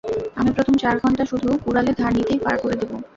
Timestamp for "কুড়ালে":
1.63-1.91